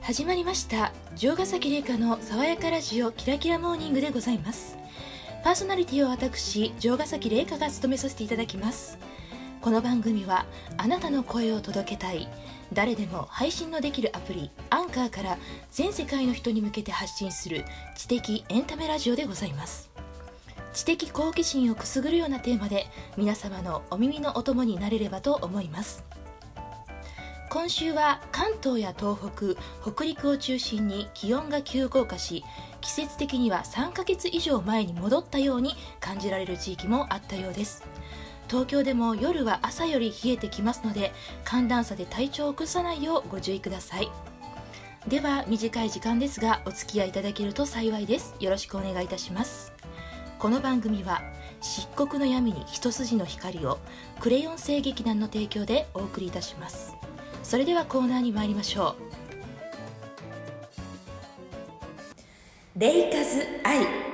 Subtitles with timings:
[0.00, 0.92] 始まりました。
[1.14, 4.76] 城ヶ崎玲香の爽やかラジオキラキラモーニングでございます。
[5.44, 8.98] パーソナリティを私城ヶ崎玲香が務めさせていただきます。
[9.60, 10.46] この番組は
[10.78, 12.28] あなたの声を届けたい
[12.72, 15.38] 誰でも配信のできるアプリアンカーから
[15.70, 17.64] 全世界の人に向けて発信する
[17.94, 19.89] 知的エンタメラジオでございます。
[20.72, 26.04] 知的好奇心をくすぐるようなテーマで皆様のお耳のお供になれればと思います。
[27.50, 32.44] 今週は関東や東北北陸を中心に気温が急降下し
[32.80, 37.82] 季節的には3ヶ月以上前に戻ったように感じられる地域もあったようです。
[38.48, 41.12] 東京でも夜は朝より冷えてきますので
[41.44, 44.08] 寒暖差で体調を崩さないようご注意ください。
[45.08, 48.36] では短い時間ですがお付き合いいただけると幸いです。
[48.38, 49.79] よろしくお願いいたします。
[50.40, 51.20] この番組は
[51.60, 53.78] 漆黒の闇に一筋の光を
[54.20, 56.96] クレヨン声劇団の提供でお送りいたします。
[57.42, 58.96] それではコーナーに参りましょ
[62.74, 62.78] う。
[62.78, 64.09] レイカズ愛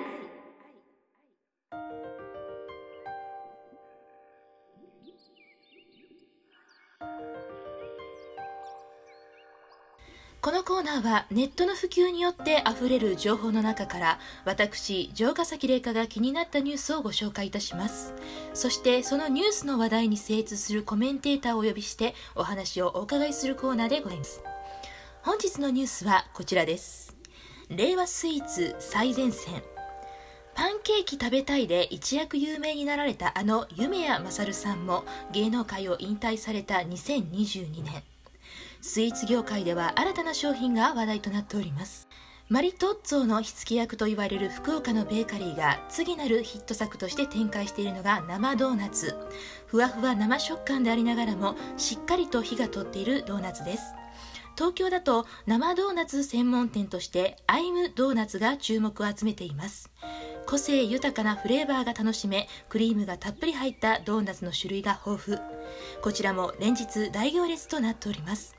[10.46, 18.14] このコーナーはネットの普及によって溢れる情報の中から私城ヶ崎玲香が気になったニュースをご紹介いたします。
[18.54, 24.40] そしてそのニュースの話題に精通するコメンテーターをお呼びしてお話をお伺いするコーナーでございます。
[25.22, 27.16] 本日のニュースはこちらです。
[27.68, 29.64] 令和スイーツ最前線。
[30.54, 38.04] パンケーキ食べたいで一躍有名になられたあの夢谷勝さんも芸能界を引退された2022年。
[38.86, 42.08] スイーツ業界では新たな商品が話題となっております。
[42.48, 49.16] マリトッツォの火付け役と言われる福岡のベーカリーが次なるヒット作として展開しているのが生ドーナツ。
[49.66, 53.82] ふわふわ生食感でありながらもしっかりと火が通っているドーナツです。
[54.54, 59.90] 東京だと生ドーナツ専門店としてアイムドーナツが注目を集めています。
[60.46, 65.38] 個性豊かなフレーバーが楽しめクリームがたっぷり入ったドーナツの種類が豊富。
[66.02, 68.54] こちらも連日大行列となっております。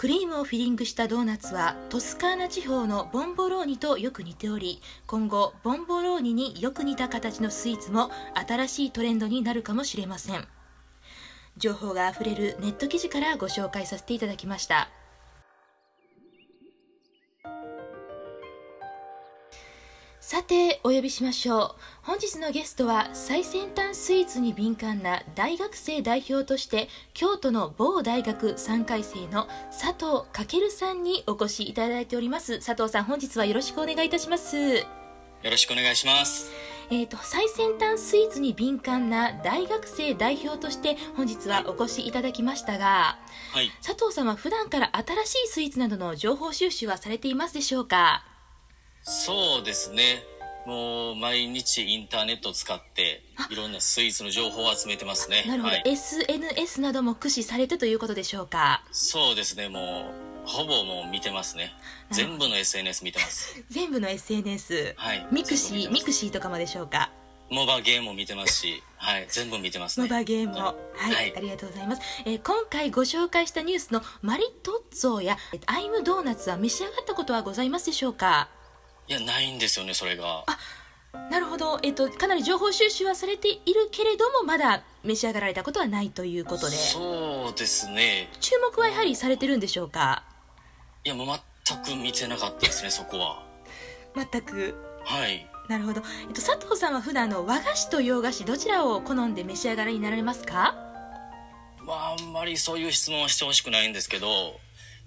[0.00, 8.10] クリームをフィリングしたドーナツはトスカーナ地方のボンボローニとよく似ており今後ボンボローニによく似た形のスイーツも
[8.48, 10.48] 新しいトレンドになるかもしれません。
[11.58, 14.88] 情報があふれるネット記事からご紹介させていただきました。
[20.20, 21.74] さてお呼びしましょう。
[22.02, 32.58] 本日のゲストは最先端スイーツに敏感な大学生代表として京都の某大学3回生の佐藤健さんにお越しいただいております。
[32.64, 34.56] 佐藤さん本日はよろしくお願いいたします。
[34.58, 34.84] よ
[35.42, 36.50] ろしくお願いします。
[36.90, 43.16] えーと、最先端スイーツに敏感な大学生代表として本日はお越しいただきましたが、
[43.52, 44.92] はい、佐藤さんは普段から
[45.24, 48.26] 新しいスイーツなどの情報収集はされていますでしょうか？
[49.02, 50.22] そうですね。
[50.66, 55.44] もう毎日インターネットを使っていろんなスイーツの情報を集めてますね。
[55.48, 58.84] なるほど、はい、SNS なども駆使されてということでしょうか？
[58.92, 59.68] そうですね。
[59.68, 60.12] も
[60.44, 61.72] うほぼもう見てますね。
[62.10, 63.62] 全部の SNS 見てます。
[63.70, 64.94] 全部の SNS。
[64.96, 65.26] はい。
[65.32, 67.10] ミクシーミクシーとかもでしょうか？
[67.48, 70.74] モバゲームも見てますし、はい、全部見てます、ね、モバゲームも、は
[71.10, 72.02] い、はい、ありがとうございます。
[72.24, 78.50] えー、今回ご紹介したニュースのマリトッツォやアイムドーナツは召し上がったことはございますでしょうか？
[79.10, 80.44] いやないんですよねそれが。
[80.46, 80.56] あ
[81.30, 86.76] なるほど、えっと、かなり情報収集はされているけれどもまだ召し上がられたことはないということで。
[86.76, 88.28] そうですね。
[88.40, 90.22] 注目はやはりされてるんでしょうか？
[91.04, 91.26] いやもう
[91.64, 93.42] 全く見てなかったですね そこは。
[94.14, 94.76] 全く？
[95.04, 95.46] はい。
[95.68, 100.74] なるほど、えっと、佐藤さんは普段の和菓子と洋菓子どちらを好んで召し上がりになられますか？
[101.84, 104.60] まああんまりそういう質問はしてほしくないんですけど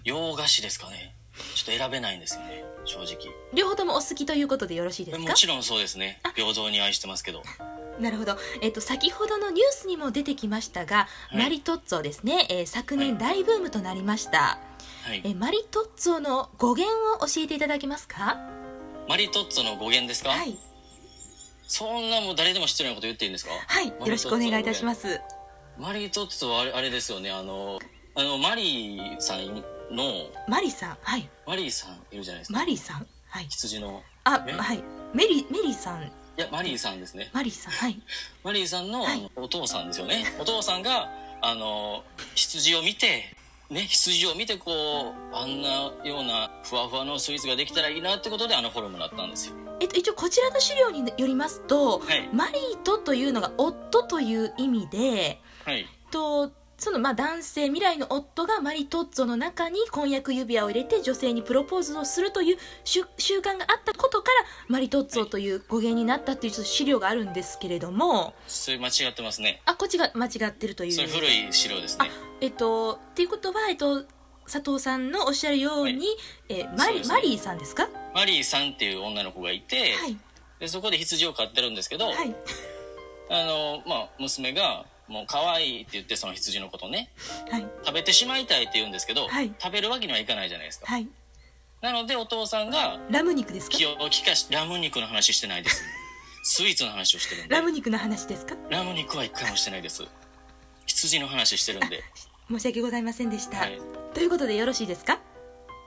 [0.03, 1.15] 洋菓子ですかね
[1.55, 3.17] ちょっと選べないんですよね正直。
[3.53, 5.23] 両方ともお好きということでよろしいですか？
[5.23, 6.19] もちろんそうですね。
[6.35, 7.43] 平等に愛してますけど。
[7.99, 14.57] なるほど、えっと、先ほどのニュースにも出てきましたが、はい、マリトッツォですね、えー、昨年大ブームとなりました、
[15.03, 18.39] はい、えマリトッツォの語源を教えていただけますか？
[19.07, 20.31] マリトッツォの語源ですか？
[20.31, 20.57] はい。
[21.67, 23.51] そんなもう誰でも知ってるようなこと言っていいんですか？
[23.51, 23.87] はい。
[23.87, 25.21] よろしくお願いいたします。
[25.77, 27.31] マリトッツォはあれあれですよね。
[27.31, 27.79] あの
[28.15, 29.63] あのマリーさん
[29.93, 31.29] のマリさんはい。
[31.47, 32.59] マリーさんいるじゃないですか。
[32.59, 33.45] マリーさんはい。
[33.49, 34.01] 羊の。
[34.23, 34.83] あはい。
[35.13, 36.03] メリメリーさん。
[36.03, 36.07] い
[36.37, 37.29] やマリーさんですね。
[37.33, 38.01] マリーさんはい。
[38.43, 39.05] マリーさんの
[39.35, 41.09] お父さんですよね、お父さんが
[41.41, 42.03] あの
[42.35, 43.35] 羊を見て
[43.69, 49.55] ね羊を見てこうあんなようなふわふわのスイーツができたらいいなってことであのフォルムだったんですよ。
[49.79, 52.29] えっと、一応こちらの資料によりますと、はい。
[52.31, 55.85] マリートというのが夫という意味で、はい。
[56.09, 56.51] と
[56.83, 68.33] そのまあ男性未来の夫がマリトッツォの中に婚約指輪を入れて女性にプロポーズをするという習習慣があったことからマリトッツォという語源になったという資料があるんですけれども。
[68.47, 69.61] それ間違ってますね。
[69.65, 70.91] あこっちが間違ってるという。
[70.91, 72.11] それ古い資料ですね。
[72.41, 74.03] えっとっていうことは、えっと、
[74.43, 76.17] 佐藤さんのおっしゃるように、はい。
[76.49, 77.07] えマリね。
[77.07, 77.87] マリーさんですか？
[78.13, 80.17] マリーさんっていう女の子がいて、はい。
[80.59, 82.35] でそこで羊を飼ってるんですけど、はい。
[83.29, 87.11] あのまあ娘がもう可愛いって言ってその羊のことね。
[87.51, 87.67] はい。
[87.85, 89.53] 食べてしまいたいって言うんですけど、はい。
[89.59, 91.07] 食べるわけにはいかないじゃないですか、はい。
[91.81, 93.77] なのでお父さんがラム肉ですか？
[93.77, 95.83] 気を利かしラム肉の話してないです。
[96.45, 97.55] スイーツの話をしてるんで。
[97.55, 98.55] ラム肉の話ですか？
[98.69, 100.03] ラム肉は一回もしてないです。
[100.85, 102.03] 羊の話してるんで。
[102.49, 103.79] 申し訳ございませんでした、はい。
[104.13, 105.19] ということでよろしいですか？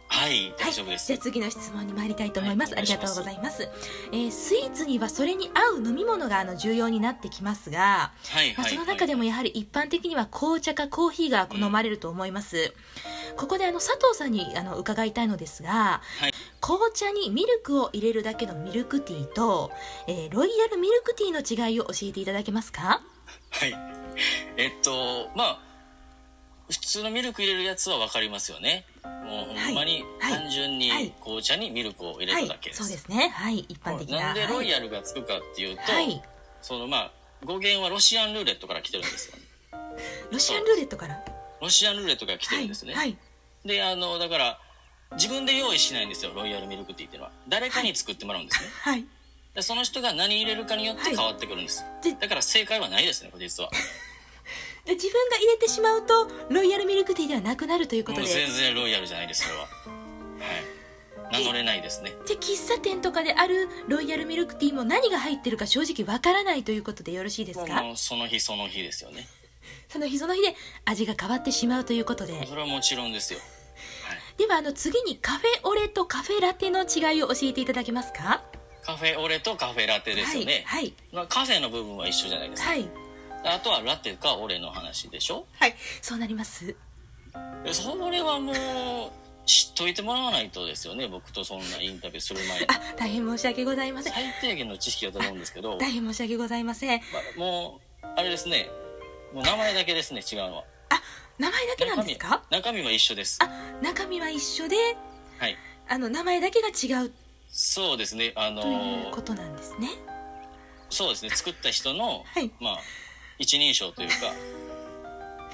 [0.08, 3.68] はい大丈夫です、はい、じゃあ次の質問に参りたいと思います、はいありがとうございます。
[4.12, 12.72] えースイーツにはそれに合う飲み物があの重要になってきますが、はいはいまあ、その中でもやはり一般的には紅茶かコーヒーが好まれると思います、
[13.36, 16.32] ここであの佐藤さんにあの伺いたいのですが、はい。
[16.60, 19.70] 紅茶にミルクを入れるだけのミルクティーと、
[20.06, 23.02] えーロイヤルミルクティーの違いを教えていただけますか？
[23.50, 23.74] はい。
[24.56, 25.65] えっとまあ
[26.68, 28.84] 普通のミルク入れるやつは分かりますよね。
[29.04, 30.32] もうほんまにはい。
[30.32, 31.12] 単純にはい。
[31.20, 33.28] 紅茶にミルクを入れはいただけです、そうですね。
[33.28, 33.58] はい。
[33.60, 34.20] 一般的な。
[34.20, 36.22] なんでロイルヤルがつくかっていうと、はい。
[36.62, 37.12] そのまあ
[37.44, 39.36] 語源はロシアンルーレットから来てるんですよ
[40.32, 41.24] ロシアンルーレットから？
[41.60, 43.18] ロシアンルーレットから来てるんですね、はい、はい。
[43.68, 44.60] であのだから
[45.12, 47.32] 自分で用意しないんですよロイヤルミルクティーっていうのは。
[47.48, 49.04] 誰かに作ってもらうんですね、はい。
[49.54, 53.70] でその人が何入れるかによって変わってくるんです、でだから正解はないですねこれ実は
[54.86, 58.26] で自分が入れてしまうとロイヤルミルクティーではなくなるということで。
[58.26, 59.62] 全然ロイヤルじゃないですそれは。
[59.62, 59.70] はい。
[61.32, 62.12] 名乗れないですね。
[62.28, 67.82] で喫茶店とかであるロイヤルミルクティーも何が入ってるか正直わからないということでよろしいですか？
[67.82, 69.26] もうその日その日ですよね。
[69.88, 70.54] その日その日で
[70.84, 72.46] 味が変わってしまうということで。
[72.46, 73.40] それはもちろんですよ。
[74.38, 78.42] ではあの次にカフェオレとカフェラテの違いを教えていただけますか？
[78.84, 83.05] カフェオレとカフェラテですよね、はいまあ、カフェの部分は一緒じゃないですか、はいはい
[83.46, 85.46] あとはラテかオレの話でしょ？
[85.58, 86.74] はいそうなります。
[87.64, 88.56] でそれはもう
[89.46, 92.66] 知っといてもらわないとですよね僕とそんなインタビューする前に。
[92.66, 94.12] あ大変申し訳ございません。
[94.12, 97.00] 最低限の知識だと思うんですけど、大変申し訳ございません。
[97.12, 98.68] まあもうあれですね。
[99.32, 100.64] もう名前だけですね違うのは。
[100.90, 101.00] あ
[101.38, 102.42] 名前だけなんですか？
[102.50, 103.38] 中身は一緒です。
[103.42, 103.48] あ
[103.82, 104.76] 中身は一緒で
[105.38, 105.56] はい。
[105.88, 107.12] あの名前だけが違う。
[107.48, 109.90] そうですねあのということなんですね。
[110.90, 112.50] そうですね作った人の、はい。
[112.60, 112.78] まあ
[113.38, 114.14] 一人称というか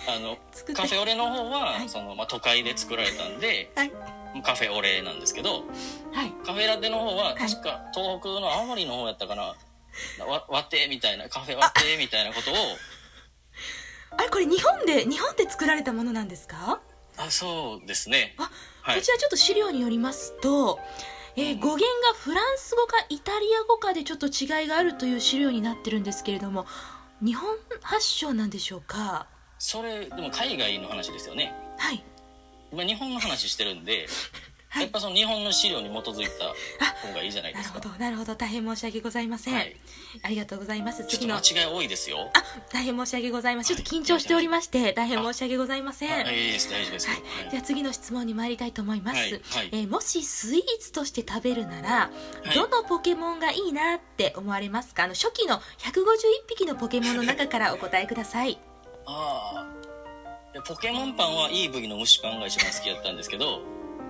[0.08, 0.37] あの
[0.75, 1.88] カフェオレの方は、はい。
[1.88, 3.93] そのまあ、都会で作られたんではい。
[4.43, 5.64] カフェオレなんですけど
[6.12, 6.32] はい。
[6.44, 7.37] カフェラテの方ははい。
[7.37, 9.55] 確か東北の青森の方やったかな、
[10.26, 12.55] わ割ってみたいなカフェ割ってみたいなことを
[14.19, 16.81] あれこれ日本で日本で作られたものなんですか？
[17.19, 18.34] あそうですね。
[18.38, 18.50] あ、
[18.82, 18.96] はい。
[18.99, 20.79] こちらちょっと資料によりますと、
[21.37, 26.67] えー語源がフランス語かイタリア語かでちょっと違いがあるという資料になってるんですけれども
[27.25, 29.29] 日本発祥なんでしょうか？
[29.59, 31.55] それでも海外の話ですよね。
[31.79, 32.03] はい。
[32.73, 34.09] 今日本の話してるんで、
[34.73, 34.83] はい。
[34.85, 37.79] やっぱその日本の資料に基づいた方がいいじゃないですか。
[37.79, 38.35] なるほどなるほど。
[38.35, 39.77] 大変申し訳ございません、はい。
[40.23, 41.05] ありがとうございます。
[41.05, 41.37] 次の。
[41.37, 42.31] 間違い多いですよ。
[42.33, 42.43] あ
[42.73, 43.67] 大変申し訳ございます。
[43.67, 46.27] ちょっと緊張しておりまして大変申し訳ございません。
[46.27, 46.70] あいいです。
[46.70, 49.32] 大丈夫です、はい、じゃあ次の質問に参りたいと思います、はい。
[49.32, 49.43] はい。
[49.73, 52.11] えーもしスイーツとして食べるなら、
[52.51, 52.55] い。
[52.55, 55.05] どのポケモンがいいなって思われますか？
[55.05, 55.61] あの初期の151
[56.49, 58.58] 匹のポケモンの中からお答えください。
[59.05, 59.67] あ
[60.56, 63.63] あポケモンパンはいい武器の蒸しパンが一番好きだったんですけど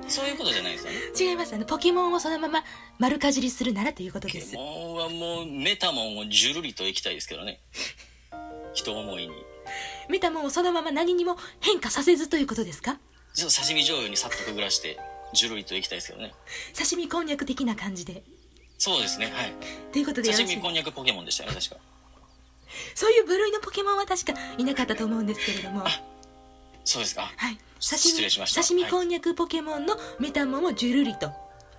[0.08, 0.98] そういうことじゃないですよね。
[1.18, 1.54] 違います。
[1.54, 2.64] あのポケモンをそのまま
[2.98, 7.60] 丸かじりするならということポケですモンはもうメタモンをジュルリといきたいですけどね。
[8.74, 9.34] 人思いに。
[10.08, 12.98] メタモンをそのまま何にも変化させずということですか？
[13.34, 14.98] ちょっと刺身醤油にさっとくぐらして
[15.32, 16.34] ジュルリといきたいですけどね。
[16.78, 18.22] 刺身こんにゃく的な感じで。
[18.78, 19.52] そうですねはい。
[19.92, 21.76] ということで刺身こんにゃくポケモンでしたよね確か。
[22.94, 25.84] そういう部類のポケモンは確かいなかったと思うんですけれども
[26.84, 27.32] そうですか。
[27.36, 27.56] はい。
[27.80, 28.62] 刺失身礼しました。
[28.62, 31.30] 刺身こんにゃくポケモンのメタモンをジュルリと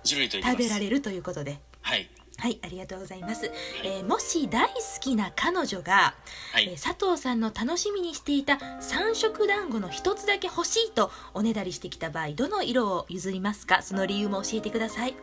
[0.02, 0.56] ジュルリといきます。
[0.56, 1.58] 食べられるということで。
[1.82, 2.08] はい。
[2.36, 3.50] はい、ありがとうございます。
[3.84, 6.14] えーもし大好きな彼女が、
[6.52, 6.68] はい。
[6.68, 13.82] えー佐藤さんの楽しみにしていた三色団子の一つだけ欲しいとおねだりしてきた場合、どの色を譲りますか？
[13.82, 15.10] その理由も教えてください。
[15.10, 15.14] や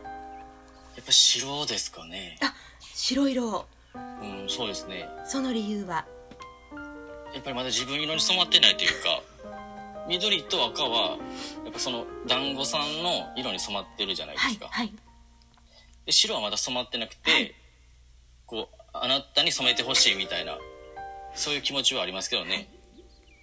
[1.02, 2.38] っぱ白ですかね。
[2.42, 2.54] あ、
[2.94, 3.66] 白色を。
[3.94, 5.06] うんそうですね。
[5.26, 6.06] その理由は？
[7.34, 9.22] やっぱりまだ自分色に染まってないというか
[10.08, 11.18] 緑と赤は
[11.64, 14.94] やっぱその団子さんの色に染まってるじゃないですか、はいはい。
[16.06, 17.54] で白はまだ染まってなくて、はい。
[18.46, 20.58] こうあなたに染めてほしいみたいな
[21.34, 22.68] そういう気持ちはありますけどね、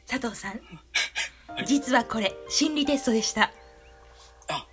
[0.08, 0.62] 佐藤さん
[1.66, 3.52] 実はこれ心理テストでした。
[4.50, 4.68] あ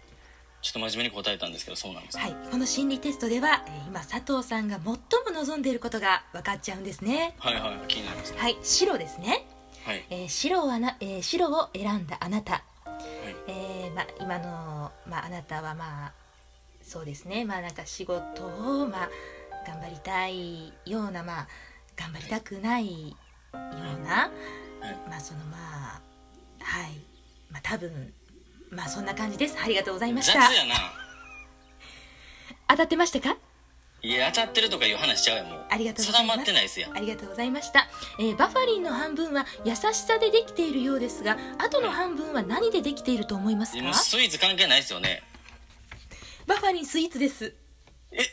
[0.61, 2.37] ちょっと真面目に答えたんですけどそうなんです、はい。
[2.51, 4.99] この心理テストではえー今佐藤さんが最も
[5.33, 7.35] 望んでいることが分かっちゃうんですね。
[7.39, 8.57] はい、はい気になりますはい。
[8.63, 9.47] 白ですね、
[9.87, 10.05] はい。
[10.11, 12.63] えー白をあな、えー白を選んだあなた、はい。
[13.49, 16.13] えーまあ、今の、まあ、あなたはまあ
[16.83, 17.45] そうですね。
[17.45, 19.11] まあなんか仕事を、まあ、
[19.67, 21.49] 頑張りたいようなまあ
[21.97, 23.17] 頑張りたくないよ
[23.53, 23.59] う
[24.05, 24.31] な、
[24.81, 24.97] はい。
[25.09, 26.01] まあそのまあ
[26.61, 26.91] はい。
[27.51, 28.13] まあ多分
[28.71, 29.57] まあそんな感じです。
[29.63, 30.41] ありがとうございま雑した
[32.69, 33.37] 当たってましたか？
[34.03, 35.67] いや当たってるとかいう話しちゃうよもう。
[35.69, 36.35] ありがとうございます。
[36.35, 36.97] 定まってないですやん。
[36.97, 37.89] ありがとうございました、
[38.21, 43.95] えーバファリンの半分は優しさでできているようですがあとの半分は何でできていると思いますか？
[43.95, 45.23] スイーツ関係ないですよね。
[46.47, 47.55] バファリンスイーツです。
[48.13, 48.25] ええ？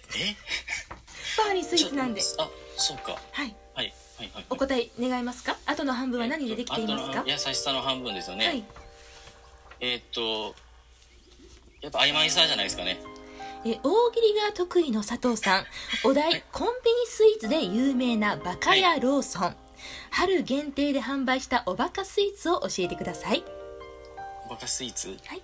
[1.38, 2.22] バファリンスイーツなんで。
[2.38, 3.17] あそうか。
[3.32, 3.55] はい。
[3.74, 4.46] はいはいはい。
[4.51, 5.58] お答え願いますか？
[5.65, 7.12] あとの半分は何でできていますか？
[7.12, 8.63] あとの優しさの半分ですよね、はい、
[9.79, 10.53] えーっと
[11.82, 13.00] やっぱ曖昧さじゃないですかね
[13.65, 15.65] えー大喜利が得意の佐藤さん。
[16.03, 16.43] お題、はい。
[16.51, 19.55] コンビニスイーツで有名なバカヤローソン、
[20.12, 23.43] 春限定で販売したおバカスイーツを教えてください。
[24.50, 25.17] バカスイーツ？
[25.25, 25.41] はい。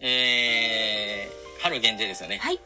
[0.00, 2.38] えー、春限定ですよね。
[2.38, 2.60] はい。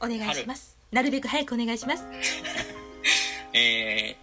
[0.00, 0.76] お願いします。
[0.90, 2.04] なるべく早くお願いします。
[3.54, 4.16] え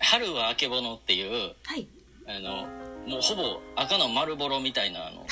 [0.00, 1.88] ー、春はあけぼのっていうはい。
[2.28, 2.66] あの
[3.06, 5.26] もうほぼ赤の丸ボロみたいなあの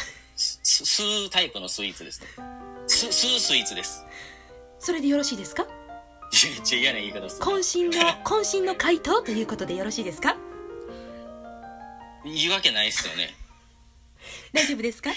[0.64, 2.26] 吸うタイプのスイーツですね。
[2.86, 4.04] す吸うスイーツです。
[4.78, 5.66] それでよろしいですか？
[6.32, 7.46] ちょ嫌な言い方ですね。
[7.46, 10.36] 渾身の 渾身の回答ということでよろしいですか？
[12.24, 13.34] 言うわけないっすよね。
[14.52, 15.10] 大丈夫ですか？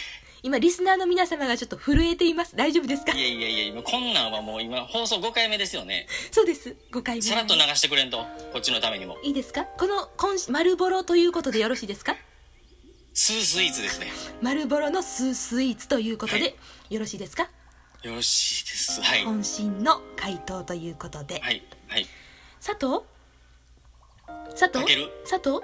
[0.43, 2.55] 今リスナーの皆様がちょっと震えています。
[2.55, 3.13] 大丈夫ですか？
[3.13, 6.07] いやいやいや今こんなんはもう今放送5回目ですよね。
[6.31, 6.75] そうです。
[6.91, 7.21] 5回目。
[7.21, 8.17] さらっと流してくれんと
[8.51, 9.17] こっちのためにも。
[9.23, 9.63] いいですか？
[9.63, 12.15] この渾身 丸ボロということでよろしいですか？
[13.17, 14.11] 吸うスイーツですね。
[14.43, 16.47] 丸ボロのスースイーツということで、は
[16.91, 16.93] い。
[16.93, 17.49] よろしいですか？
[18.03, 19.01] よろしいです。
[19.01, 19.25] はい。
[19.25, 21.63] はい渾身の回答ということで、はい。
[22.63, 23.01] 佐藤？
[24.51, 24.81] 佐藤？
[24.81, 25.09] かける。
[25.27, 25.61] 佐藤？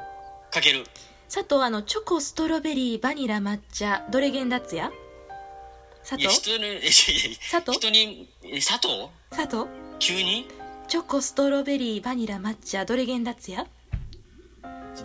[0.52, 0.84] かける。
[1.32, 4.92] 佐藤あのチョコストロベリーバニラ抹茶どれゲンダッツや？
[6.02, 6.86] 佐いや藤人にいやいやい
[7.34, 7.78] や佐藤？
[7.78, 9.10] 人にえ佐藤？
[9.30, 9.70] 佐藤？
[10.00, 10.48] 急に？
[10.88, 13.68] チョコストロベリーバニラ抹茶どれゲンダッツや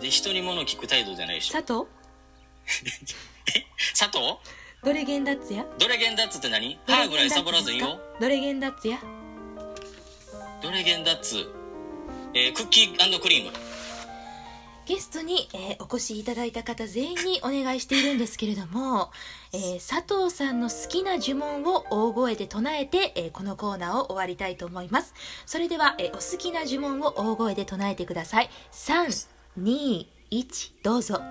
[0.01, 1.61] で人に物を聞く態度じゃないでしょ。
[1.61, 1.87] 佐藤？
[3.55, 3.65] え？
[3.97, 4.37] 佐藤？
[4.83, 5.65] どれゲンダッツや？
[5.77, 6.79] どれゲンダッツって何？
[6.87, 8.99] 歯ぐらいサボらずいいよどれゲンダッツや？
[10.61, 11.47] どれゲンダッツ？
[12.33, 13.51] えー、クッキークリーム。
[14.85, 19.11] ゲストに、えーお越しいただいた方全員にお願いしているんですけれども、
[19.53, 25.13] えー佐藤さんの好きな呪文を大声で唱えて、えーこのコーナーを終わりたいと思います。
[25.45, 28.49] それでは、えーお好きな呪文を大声で唱えてください。
[28.71, 30.05] 321
[30.83, 31.21] どうぞ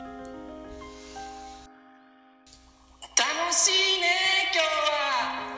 [3.52, 4.06] しいね
[4.52, 5.48] 今日は。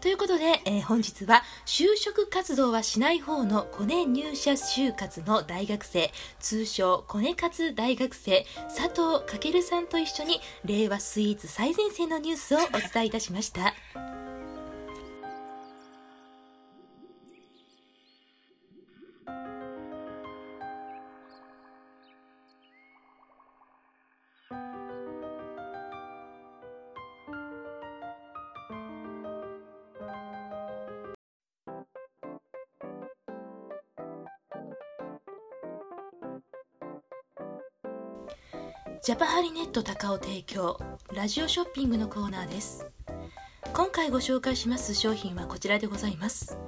[0.00, 12.60] ということで、えー本日は就職活動はしない方のコネ入社就活の大学生通称コネ活大学生佐藤健さんと一緒に令和スイーツ最前線のニュースをお
[12.92, 13.74] 伝えいたしました。
[39.06, 40.80] ジャパハリネット高尾提供
[41.14, 42.88] ラジオショッピングのコーナーです。
[43.72, 46.58] 今回ご紹介します商品はこちらでございます。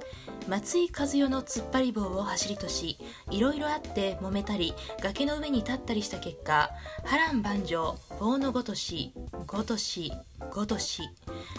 [0.47, 2.97] 松井和代の突っ張り棒を走りとし
[3.29, 6.69] いろいろあって揉めたり崖の上に立ったりした結果
[7.03, 9.13] 波乱万丈棒のごとし
[9.45, 10.13] ごとし
[10.49, 11.03] ごとし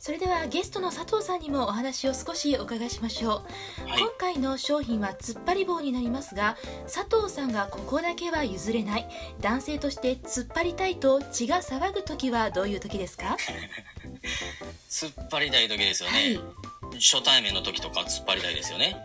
[0.04, 3.44] それではゲストの佐藤さんにもお話を少しお伺いしましょ
[3.86, 4.02] う、はい。
[4.02, 6.58] 今回の商品は突っ張り棒になりますが
[6.92, 9.08] 佐藤さんがここだけは譲れない。
[9.42, 13.38] 男性として突っ張りたいと血が騒ぐ時はどういう時ですか？
[14.90, 17.00] 突っ張りたい時ですよね、はい。
[17.00, 18.98] 初対面の時とか突っ張りたいですよね。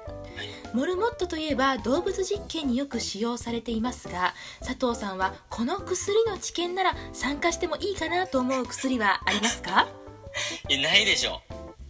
[0.73, 4.33] モルモットといえば動物実験によく使用されていますが
[4.65, 9.87] 佐藤さんはこの薬の治験なら参加してもいいかなと思う薬はありますか？
[10.69, 11.41] いやないでしょ。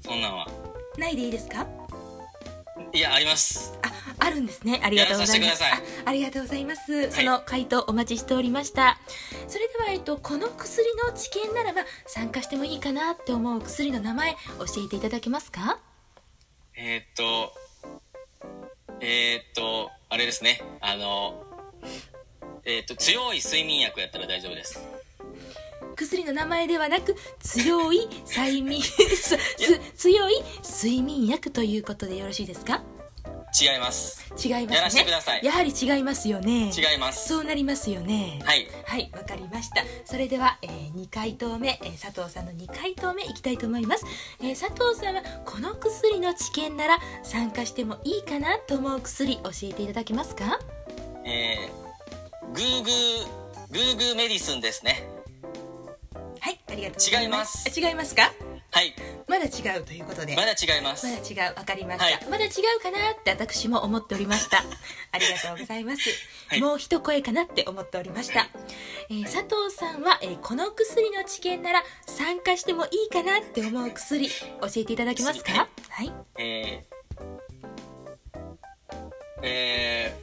[0.05, 0.47] そんなんは。
[0.97, 1.65] ないでいいですか？
[2.93, 3.73] いやあります。
[3.81, 3.91] あ、
[4.23, 4.79] あるんですね。
[4.83, 5.63] ありがとうございます。
[5.63, 5.67] あ
[6.05, 7.11] ありがとうございます。
[7.11, 8.97] その回答お待ちしておりました。
[9.47, 14.37] それでは、えっと、この薬の治験ならば参加してもいいかなって思う薬の名前教
[14.85, 15.79] えていただけますか？
[16.75, 17.53] えー、っと
[18.99, 21.43] えー、っとあれですねあの
[22.65, 24.79] えー、っと強い睡眠薬やったら大丈夫です
[25.95, 28.81] 薬の名前ではなく強い催眠
[29.95, 32.81] 強い睡眠薬ということでよろしいですか？
[33.61, 34.23] 違います。
[34.43, 34.75] 違いますね。
[34.75, 35.45] やらせてください。
[35.45, 36.71] やはり違いますよね。
[36.75, 37.27] 違います。
[37.29, 38.39] そうなりますよね。
[38.43, 38.67] はい。
[38.85, 39.83] はい、わかりました。
[40.05, 44.05] それでは、え2回答目、えー佐藤さんの2回答目いきたいと思います、
[44.41, 50.59] えー佐藤さんはこの薬の治験なら参加してもいいかなと思う薬教えていただけますか？
[51.25, 53.27] えー、グーグー
[53.71, 55.07] グーグーメディスンですね。
[56.39, 57.69] はい、ありがとうございます。
[57.69, 57.81] 違います。
[57.85, 58.31] あ違いますか？
[58.73, 58.93] はい。
[59.27, 60.35] まだ違うということで。
[60.35, 61.05] まだ違います。
[61.05, 62.19] まだ違う、わかりました、はい。
[62.29, 64.63] まだ違うかなって私も思っておりました。
[65.11, 66.01] ありがとうございます。
[66.47, 66.61] はい。
[66.61, 68.49] もう一声かなって思っておりました。
[69.09, 74.33] えー佐藤さんは、えーこの薬の治験なら参加してもいいかなって思う薬教
[74.75, 75.67] えていただけますか？
[75.89, 76.11] はい。
[76.39, 76.83] えー、
[79.43, 80.13] え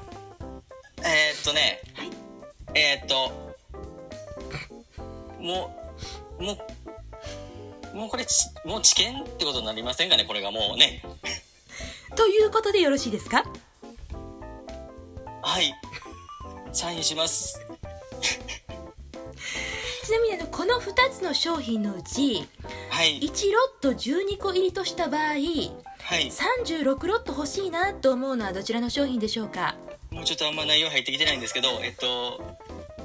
[0.99, 2.11] ー、えー、っとね、はい。
[2.75, 3.51] えー、っと。
[5.39, 5.75] も
[6.39, 6.59] うもう
[7.95, 8.33] もうこれち
[8.65, 10.25] もう知見ってことになりませんかね？
[10.25, 11.03] これがもうね。
[12.17, 13.45] ということでよろしいですか？
[15.43, 15.75] はい。
[16.73, 17.61] サインします。
[20.05, 22.47] ちなみにあのこの2つの商品のうち
[22.91, 23.21] はい。
[23.21, 25.47] 1ロット12個入りとした場合はい。
[25.47, 29.77] 36ロット欲しいなと思うのはどちらの商品でしょうか？
[30.11, 32.57] もうちょっとあんま内容入ってきてないんですけどえっと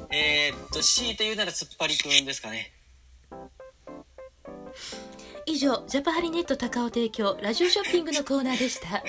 [0.09, 2.71] えー、っと強いて言うなら突っ張りくんですかね
[5.55, 9.01] 以上ジャパハリネット高尾提供ラジオショッピングのコーナーでした。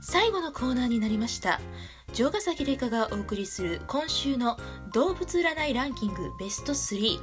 [0.00, 1.60] 最後のコーナーになりました。
[2.12, 4.58] 城ヶ崎玲香がお送りする今週の
[4.92, 7.18] 動物占いランキングベスト3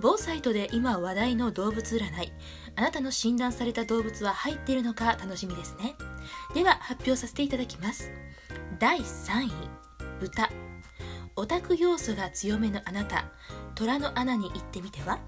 [0.00, 2.32] 某サイトで今話題の動物占い。
[2.74, 5.94] あなたの診断された動物は入っているのか楽しみですね。
[6.54, 8.10] では発表させていただきます。
[8.78, 9.50] 第3位。
[10.20, 10.50] 豚。
[11.36, 13.26] オタク要素が強めのあなた。
[13.74, 15.20] 虎の穴に行ってみては？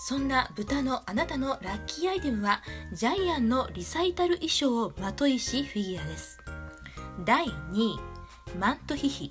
[0.00, 6.38] そんな豚のあなたのラッキーアイテムはジャイアンのリサイタル衣装をまといしフィギュアです。
[7.24, 8.11] 第2位。
[8.58, 9.30] マントヒヒ。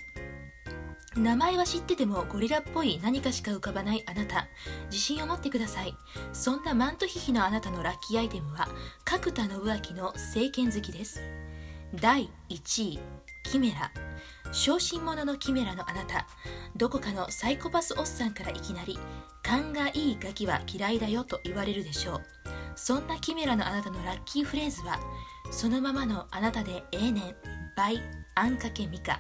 [1.15, 4.47] 名前は知っててもゴリラっぽい何かしか浮かばないあなた。
[4.85, 5.93] 自信を持ってください。
[6.33, 8.67] そんなマントヒヒのあなたのラッキーアイテムは
[9.03, 11.21] 角田信明の政権好きです。
[11.93, 12.99] 第1位
[13.43, 13.91] キメラ。
[14.53, 16.27] 小心者のキメラのあなた。
[16.75, 18.97] どこかのサイコパスおっさんからいきなり
[19.43, 22.21] 勘がいいガキは嫌いだよと言われるでしょう。
[22.75, 24.99] そんなキメラのあなたのラッキーフレーズは
[25.51, 27.35] そのままのあなたでええねん
[27.77, 29.19] by あんかけみか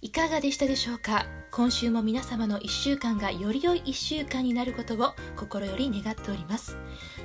[0.00, 1.26] いかがでしたでしょうか？
[1.50, 6.76] 今週も皆様の1週間がより良い1週間になることを心より願っております。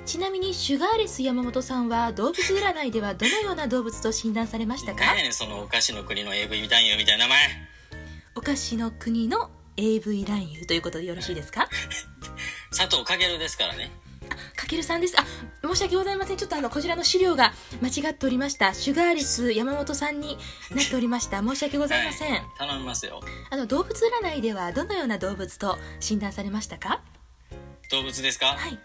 [0.05, 5.13] ちなみにシュガーレス山本さんは動物占いではどのような動物と診断されましたか？
[5.15, 7.39] ねんそのお菓子の国の AV 男優みたいな名前。
[8.35, 11.67] お菓子の国の AV 男優ということでよろしいですか？
[12.71, 13.91] 佐藤健ですからね
[14.59, 15.15] かけるさんです。
[15.19, 15.25] あ
[15.65, 16.37] 申し訳ございません。
[16.37, 18.73] ちょっとあのこちらの資料が間違っておりました。
[18.73, 20.37] シュガーレス山本さんに
[20.71, 21.41] なっておりました。
[21.41, 23.21] 申し訳ございません、はい頼みますよ。
[23.51, 27.01] あの動物占いではどのような動物と診断されましたか？
[27.91, 28.77] 動物ですか、はい。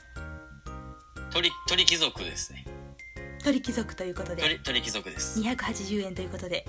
[1.32, 2.64] 鳥鳥貴族ですね。
[3.42, 4.42] 鳥貴族ということで。
[4.42, 5.40] 鳥鳥貴族です。
[5.40, 6.66] 280円ということで。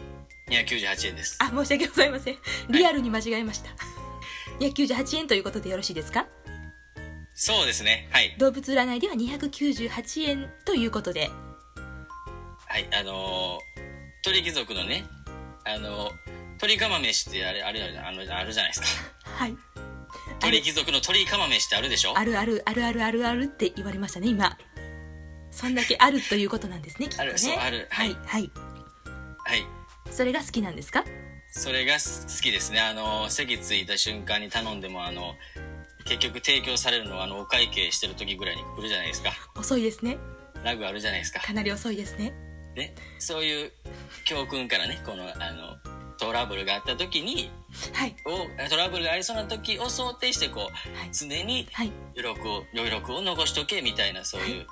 [0.49, 1.37] 298円です。
[1.39, 2.37] あ申し訳ございません。
[2.69, 3.69] リアルに間違えました、
[4.59, 6.27] 298円ということでよろしいですか？
[7.35, 8.07] そうですね。
[8.11, 8.33] はい。
[8.37, 11.29] 動物占いでは298円ということで。
[12.67, 12.87] はい。
[12.93, 13.85] あのー
[14.23, 15.05] 鳥貴族のね
[15.65, 16.11] あのー
[16.57, 18.87] 鳥釜飯ってあれあれあれあのあるじゃないですか。
[19.23, 19.55] はい。
[20.39, 22.17] 鳥貴族の鳥釜飯ってあるでしょ？
[22.17, 24.57] あるあるあるあるあるあるって言われましたね今。
[25.51, 27.29] そんだけあるということなんですね きっとね。
[27.29, 27.87] あるそうある。
[27.91, 28.13] はい。
[28.13, 28.51] はいはい。
[29.45, 29.65] はい。
[30.09, 31.03] それが好きなんですか？
[31.51, 32.79] それがす好きですね。
[32.79, 35.35] あの席ついた瞬間に頼んでもあの
[36.05, 39.31] 結局提供されるのはあのお会計してる時ぐらいに来るじゃないですか。
[39.55, 40.17] 遅いですね。
[40.63, 41.39] ラグあるじゃないですか。
[41.41, 42.33] かなり遅いですね。
[42.75, 42.95] ね。
[43.19, 43.71] そういう
[44.25, 45.77] 教訓からねこのあの
[46.17, 47.49] トラブルがあった時に
[47.93, 48.15] はい。
[48.25, 51.09] をトラブルがありそうな時を想定してこう、はい。
[51.11, 51.91] 常にはい。
[52.15, 54.67] 余力を余力を残しとけみたいなそういう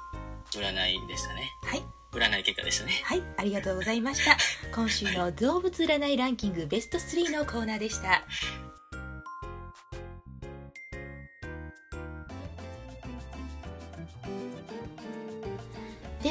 [0.51, 1.49] 占いでしたね。
[1.63, 1.83] はい。
[2.11, 2.91] 占い結果でしたね。
[3.03, 3.23] はい。
[3.37, 4.37] ありがとうございました。
[4.73, 8.23] 今週の動物占いランキングベスト3のコーナーでした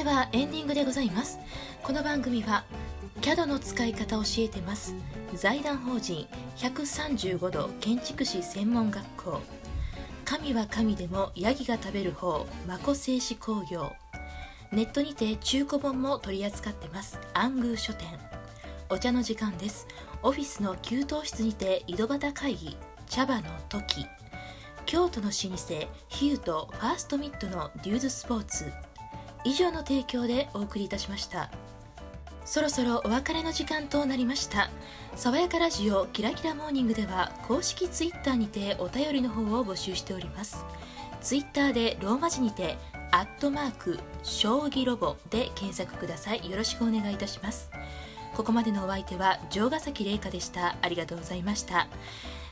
[0.02, 1.38] ではエンディングでございます。
[1.80, 2.64] この番組は
[3.20, 4.96] CAD の使い方教えてます
[5.32, 9.40] 財団法人135度建築士専門学校。
[10.24, 13.92] 神は神でもヤギが食べる方マコ製紙工業。
[14.72, 18.08] ネットにて中古本も取り扱ってます安宮書店。
[18.90, 19.86] お茶の時間です。
[20.24, 24.04] オフィスの給湯室にて井戸端会議茶葉の時。
[24.84, 25.36] 京都の老舗
[26.08, 28.64] ヒューとファーストミットのデューズスポーツ。
[29.44, 31.50] 以上の提供でお送りいたしました。
[32.44, 34.70] そろそろお別れの時間となりました。
[35.14, 40.64] 爽やかラジオキラキラモーニングでは公式ツイッターにてお便りの方を募集しております。
[41.20, 42.76] ツイッターでローマ字にて
[43.12, 46.50] アットマーク将棋ロボで検索ください。
[46.50, 47.70] よろしくお願いいたします。
[48.34, 50.76] ここまでのお相手は城ヶ崎玲香でした。
[50.80, 51.86] ありがとうございました。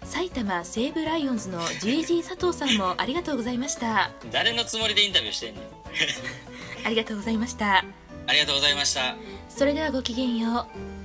[0.04, 4.10] 埼玉西武ライオンズの GG 佐藤さんもありがとうございました。
[4.30, 5.64] 誰のつもりでインタビューしてんねん
[6.84, 7.84] ありがとうございました。
[8.26, 9.16] ありがとうございました。
[9.48, 10.99] それではごきげんよう